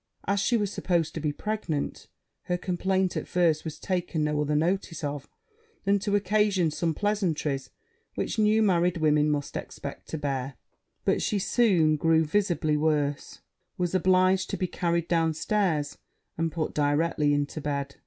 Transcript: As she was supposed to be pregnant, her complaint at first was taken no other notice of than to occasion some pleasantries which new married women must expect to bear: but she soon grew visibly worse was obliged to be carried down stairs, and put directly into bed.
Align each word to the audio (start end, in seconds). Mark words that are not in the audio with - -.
As 0.25 0.39
she 0.39 0.57
was 0.57 0.71
supposed 0.71 1.13
to 1.13 1.19
be 1.19 1.31
pregnant, 1.31 2.07
her 2.45 2.57
complaint 2.57 3.15
at 3.15 3.27
first 3.27 3.63
was 3.63 3.77
taken 3.77 4.23
no 4.23 4.41
other 4.41 4.55
notice 4.55 5.03
of 5.03 5.29
than 5.85 5.99
to 5.99 6.15
occasion 6.15 6.71
some 6.71 6.95
pleasantries 6.95 7.69
which 8.15 8.39
new 8.39 8.63
married 8.63 8.97
women 8.97 9.29
must 9.29 9.55
expect 9.55 10.07
to 10.09 10.17
bear: 10.17 10.55
but 11.05 11.21
she 11.21 11.37
soon 11.37 11.97
grew 11.97 12.25
visibly 12.25 12.75
worse 12.75 13.41
was 13.77 13.93
obliged 13.93 14.49
to 14.49 14.57
be 14.57 14.65
carried 14.65 15.07
down 15.07 15.35
stairs, 15.35 15.99
and 16.35 16.51
put 16.51 16.73
directly 16.73 17.31
into 17.31 17.61
bed. 17.61 17.97